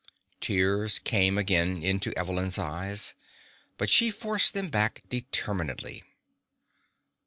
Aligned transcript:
Tears 0.39 0.97
came 0.97 1.37
again 1.37 1.83
into 1.83 2.11
Evelyn's 2.17 2.57
eyes, 2.57 3.13
but 3.77 3.87
she 3.87 4.09
forced 4.09 4.55
them 4.55 4.69
back 4.69 5.03
determinedly. 5.09 6.03